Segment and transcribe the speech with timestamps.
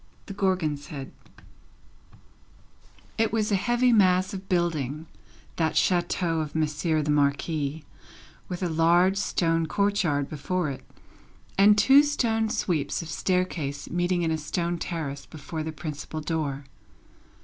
[0.25, 1.11] The Gorgon's Head
[3.19, 5.05] It was a heavy mass of building,
[5.57, 7.83] that chateau of Monsieur the Marquis,
[8.49, 10.81] with a large stone courtyard before it,
[11.55, 16.65] and two stone sweeps of staircase meeting in a stone terrace before the principal door.